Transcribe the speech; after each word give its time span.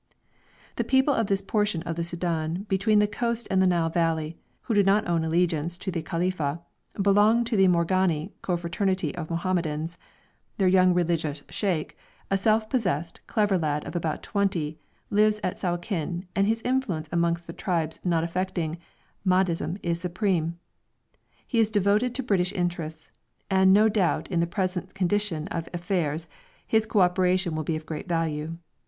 The 0.77 0.83
people 0.83 1.13
of 1.13 1.27
this 1.27 1.43
portion 1.43 1.83
of 1.83 1.95
the 1.95 2.03
Soudan 2.03 2.63
between 2.67 2.97
the 2.97 3.05
coast 3.07 3.47
and 3.51 3.61
the 3.61 3.67
Nile 3.67 3.89
Valley, 3.91 4.35
who 4.61 4.73
do 4.73 4.81
not 4.81 5.07
own 5.07 5.23
allegiance 5.23 5.77
to 5.77 5.91
the 5.91 6.01
Khalifa, 6.01 6.59
belong 6.99 7.43
to 7.43 7.55
the 7.55 7.67
Morghani 7.67 8.31
confraternity 8.41 9.13
of 9.13 9.29
Mohammedans; 9.29 9.99
their 10.57 10.67
young 10.67 10.95
religious 10.95 11.43
sheikh, 11.49 11.95
a 12.31 12.37
self 12.39 12.67
possessed, 12.67 13.21
clever 13.27 13.59
lad 13.59 13.85
of 13.87 13.95
about 13.95 14.23
twenty, 14.23 14.79
lives 15.11 15.39
at 15.43 15.59
Sawakin, 15.59 16.25
and 16.35 16.47
his 16.47 16.63
influence 16.63 17.07
amongst 17.11 17.45
the 17.45 17.53
tribes 17.53 17.99
not 18.03 18.23
affecting 18.23 18.79
Mahdism 19.23 19.77
is 19.83 20.01
supreme. 20.01 20.57
He 21.45 21.59
is 21.59 21.69
devoted 21.69 22.15
to 22.15 22.23
British 22.23 22.53
interests, 22.53 23.11
and 23.51 23.71
no 23.71 23.87
doubt 23.87 24.27
in 24.29 24.39
the 24.39 24.47
present 24.47 24.95
condition 24.95 25.47
of 25.49 25.69
affairs 25.75 26.27
his 26.65 26.87
co 26.87 27.01
operation 27.01 27.55
will 27.55 27.61
be 27.63 27.75
of 27.75 27.85
great 27.85 28.09
value. 28.09 28.55